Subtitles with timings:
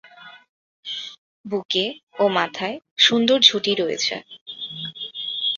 [1.45, 1.85] বুকে
[2.19, 2.75] ও মাথায়
[2.97, 4.15] সুন্দর ঝুঁটি রয়েছে।